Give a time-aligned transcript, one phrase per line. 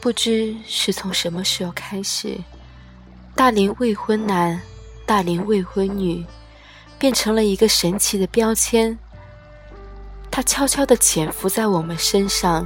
[0.00, 2.38] 不知是从什么时候开始，
[3.34, 4.60] 大龄未婚男、
[5.04, 6.24] 大龄未婚女
[6.98, 8.96] 变成了一个神奇的标签。
[10.30, 12.64] 它悄悄地潜伏在我们身上，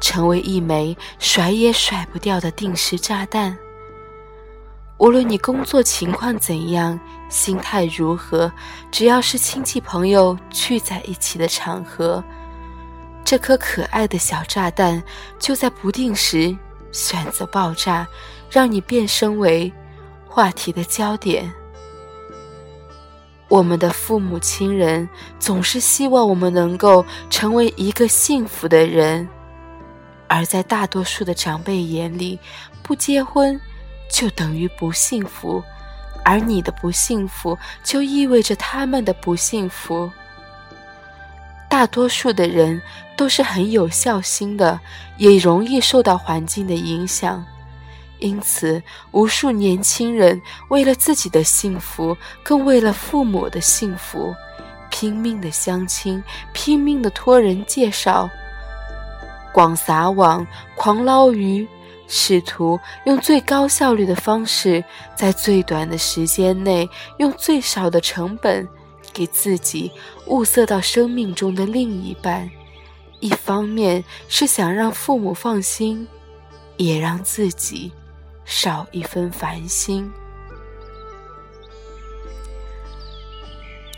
[0.00, 3.58] 成为一枚甩也甩不掉的定时炸弹。
[4.98, 8.52] 无论你工作情况怎样，心态如何，
[8.92, 12.22] 只要是亲戚朋友聚在一起的场合。
[13.24, 15.02] 这颗可爱的小炸弹
[15.38, 16.54] 就在不定时
[16.90, 18.06] 选择爆炸，
[18.50, 19.72] 让你变身为
[20.26, 21.50] 话题的焦点。
[23.48, 25.08] 我们的父母亲人
[25.38, 29.28] 总是希望我们能够成为一个幸福的人，
[30.26, 32.38] 而在大多数的长辈眼里，
[32.82, 33.60] 不结婚
[34.10, 35.62] 就等于不幸福，
[36.24, 40.10] 而你的不幸福就意味着他们的不幸福。
[41.72, 42.78] 大多数的人
[43.16, 44.78] 都是很有孝心的，
[45.16, 47.42] 也容易受到环境的影响，
[48.18, 54.34] 因此，无数年轻人为了自己的幸福，更为了父母的幸福，
[54.90, 58.28] 拼命的相亲，拼命的托人介绍，
[59.50, 61.66] 广撒网，狂捞鱼，
[62.06, 64.84] 试图用最高效率的方式，
[65.16, 68.68] 在最短的时间内，用最少的成本。
[69.12, 69.90] 给自己
[70.26, 72.50] 物色到生命中的另一半，
[73.20, 76.06] 一方面是想让父母放心，
[76.76, 77.92] 也让自己
[78.44, 80.10] 少一分烦心。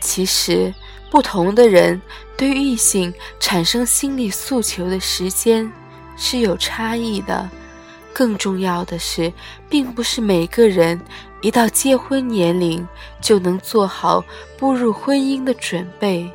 [0.01, 0.73] 其实，
[1.09, 2.01] 不同的人
[2.37, 5.71] 对异性产生心理诉求的时间
[6.15, 7.49] 是有差异的。
[8.15, 9.31] 更重要的是，
[9.69, 10.97] 并不是每个人。
[11.41, 12.87] 一到结婚年龄，
[13.19, 14.23] 就能做好
[14.57, 16.31] 步入婚姻的准备。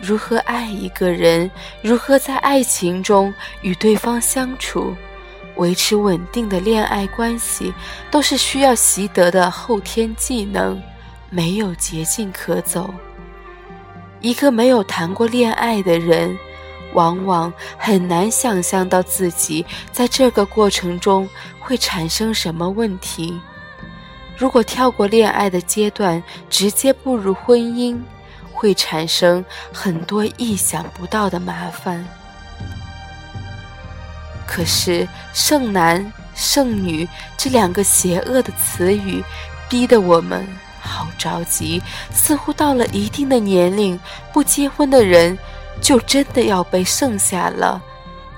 [0.00, 1.50] 如何爱一个人，
[1.82, 4.94] 如何在爱情中与对方相处，
[5.56, 7.72] 维持稳定的恋爱关系，
[8.10, 10.80] 都是需要习得的后天技能，
[11.30, 12.92] 没有捷径可走。
[14.20, 16.36] 一个没有谈过恋爱的人。
[16.94, 21.28] 往往很难想象到自己在这个过程中
[21.60, 23.38] 会产生什么问题。
[24.36, 27.98] 如果跳过恋爱的阶段，直接步入婚姻，
[28.52, 32.04] 会产生很多意想不到的麻烦。
[34.46, 37.06] 可是“剩男”“剩女”
[37.36, 39.22] 这两个邪恶的词语，
[39.68, 40.46] 逼得我们
[40.80, 41.82] 好着急。
[42.12, 43.98] 似乎到了一定的年龄，
[44.32, 45.36] 不结婚的人。
[45.80, 47.82] 就真的要被剩下了，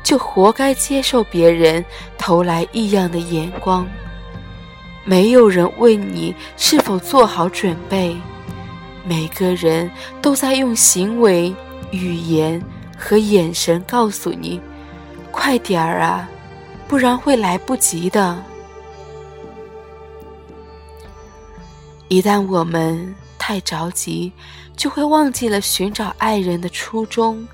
[0.02, 1.84] 就活该接受别人
[2.16, 3.86] 投来异样的眼光。
[5.04, 8.16] 没有人问你是否做好准备，
[9.04, 9.90] 每个人
[10.20, 11.54] 都在用行为、
[11.90, 12.62] 语言
[12.96, 14.60] 和眼神告诉你：
[15.32, 16.28] 快点儿啊，
[16.86, 18.40] 不然会来不及的。
[22.08, 23.14] 一旦我们
[23.50, 24.32] 太着急。
[24.76, 27.46] 就会忘记了寻找爱人的初衷，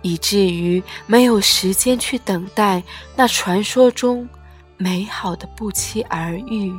[0.00, 2.82] 以至于没有时间去等待
[3.14, 4.26] 那传说中
[4.78, 6.72] 美好的不期而遇，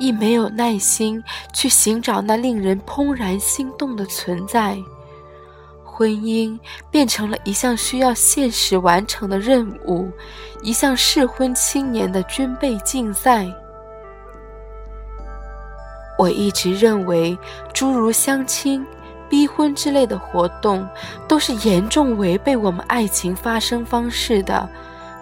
[0.00, 1.22] 亦没有耐心
[1.54, 4.76] 去寻找那令人怦然心动的存在。
[5.84, 6.58] 婚姻
[6.90, 10.10] 变成了一项需要现实完成的任务，
[10.62, 13.46] 一项适婚青年的军备竞赛。
[16.20, 17.38] 我一直认为，
[17.72, 18.86] 诸如相亲、
[19.26, 20.86] 逼婚之类的活动，
[21.26, 24.68] 都是严重违背我们爱情发生方式的，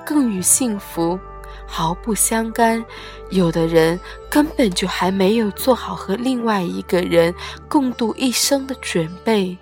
[0.04, 1.16] 更与幸福
[1.64, 2.84] 毫不相干。
[3.30, 7.32] 有的人根本就还没有做好和另外一个人
[7.68, 9.56] 共度一生的准备，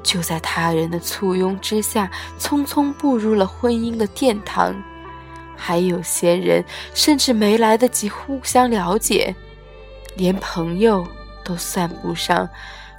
[0.00, 2.08] 就在他人的簇拥之下，
[2.38, 4.72] 匆匆步入了婚姻的殿堂。
[5.56, 9.34] 还有些人甚至没来得及互相了解。
[10.14, 11.06] 连朋友
[11.44, 12.48] 都算不上，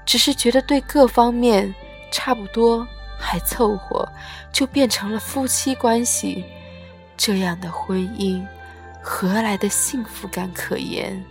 [0.06, 1.74] 只是觉得对各方面
[2.12, 2.86] 差不多，
[3.20, 4.08] 还凑合，
[4.52, 6.44] 就变成了夫妻关系。
[7.16, 8.44] 这样的婚姻，
[9.02, 11.24] 何来的幸福感可言？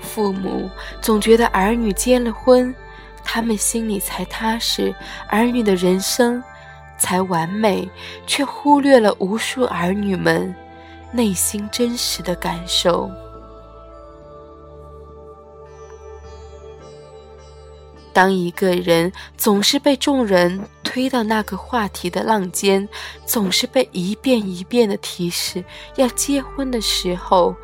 [0.00, 0.70] 父母
[1.02, 2.74] 总觉得儿女结了婚，
[3.22, 4.94] 他们心里才踏实，
[5.28, 6.42] 儿女的人生
[6.96, 7.86] 才完美，
[8.26, 10.54] 却忽略了无数儿女们。
[11.16, 13.10] 内心真实的感受。
[18.12, 22.88] 当一个人总是被众人推到那个话题的浪尖，
[23.26, 25.64] 总是被一遍一遍的提示
[25.96, 27.54] 要结婚的时候，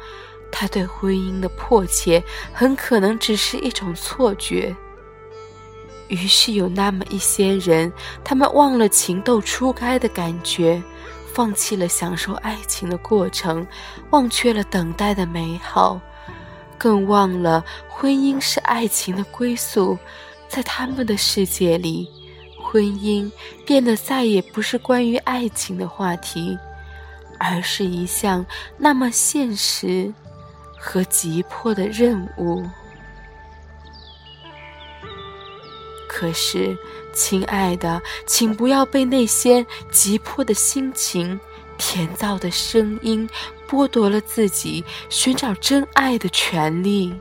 [0.50, 2.22] 他对婚姻的迫切
[2.52, 4.74] 很可能只是一种错觉。
[6.08, 7.90] 于是有那么一些人，
[8.22, 10.82] 他们忘了情窦初开的感觉，
[11.34, 13.66] 放弃了享受爱情的过程，
[14.10, 16.00] 忘却了等待的美好，
[16.76, 19.98] 更忘了婚姻是爱情的归宿。
[20.48, 22.06] 在他们的世界里，
[22.60, 23.30] 婚姻
[23.64, 26.58] 变得再也不是关于爱情的话题，
[27.38, 28.44] 而是一项
[28.76, 30.12] 那么现实
[30.78, 32.62] 和急迫的任务。
[36.22, 36.78] 可是，
[37.12, 41.40] 亲爱的，请不要被那些急迫的心情、
[41.76, 43.28] 甜躁的声音
[43.68, 47.12] 剥夺了自己寻找真爱的权利。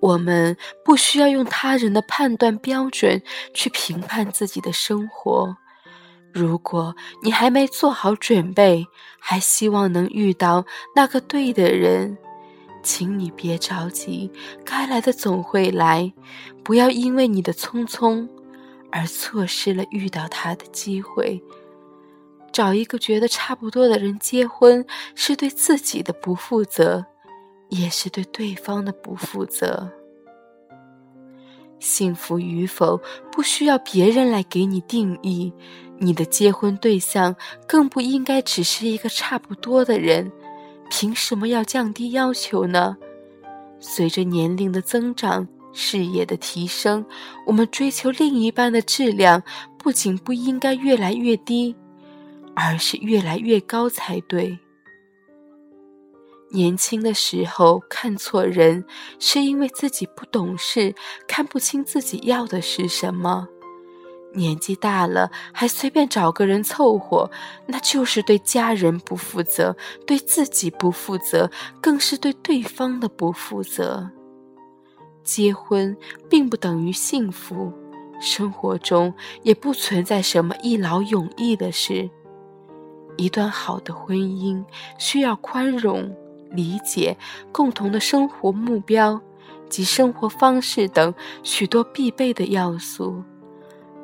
[0.00, 0.54] 我们
[0.84, 3.22] 不需要用他人的判断标准
[3.54, 5.56] 去评判自己的生活。
[6.34, 8.86] 如果你还没做好准备，
[9.18, 12.18] 还希望能遇到那个对的人，
[12.86, 14.30] 请你别着急，
[14.64, 16.12] 该来的总会来。
[16.62, 18.28] 不要因为你的匆匆
[18.92, 21.42] 而错失了遇到他的机会。
[22.52, 24.86] 找一个觉得差不多的人结婚，
[25.16, 27.04] 是对自己的不负责。
[27.68, 29.90] 也是对对方的不负责。
[31.80, 33.00] 幸福与否
[33.32, 35.52] 不需要别人来给你定义，
[35.98, 37.34] 你的结婚对象
[37.66, 40.30] 更不应该只是一个差不多的人。
[40.90, 42.96] 凭什么要降低要求呢？
[43.78, 47.04] 随着年龄的增长，事业的提升，
[47.44, 49.42] 我们追求另一半的质量
[49.78, 51.76] 不仅不应该越来越低，
[52.54, 54.58] 而是越来越高才对。
[56.50, 58.82] 年轻的时候看错人，
[59.18, 60.94] 是因为自己不懂事，
[61.28, 63.46] 看不清自己要的是什么；
[64.36, 67.30] 年纪大了还随便找个人凑合，
[67.66, 71.50] 那就是对家人不负责，对自己不负责，
[71.80, 74.08] 更是对对方的不负责。
[75.24, 75.96] 结婚
[76.30, 77.72] 并不等于幸福，
[78.20, 79.12] 生活中
[79.42, 82.08] 也不存在什么一劳永逸的事。
[83.16, 84.64] 一段好的婚姻
[84.98, 86.14] 需要宽容。
[86.52, 87.14] 理解
[87.50, 89.20] 共同的生活目标
[89.68, 91.12] 及生活方式等
[91.42, 93.22] 许多必备的要素，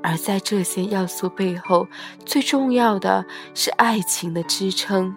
[0.02, 1.86] 而在这些要素背后，
[2.26, 5.14] 最重要的是爱情的支撑。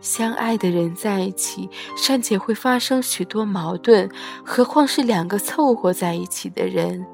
[0.00, 4.10] 相爱的人在一起，尚且会发生许多矛盾，
[4.44, 7.06] 何况是两个凑合在一起的人？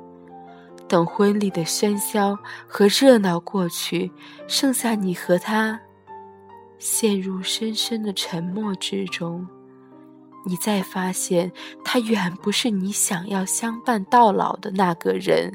[0.88, 4.10] 等婚礼的喧嚣和热闹过去，
[4.46, 5.78] 剩下你和他。
[6.78, 9.46] 陷入深深的沉默之中，
[10.46, 11.52] 你再发现
[11.84, 15.52] 他远不是你想要相伴到老的那个人，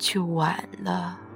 [0.00, 1.29] 就晚了。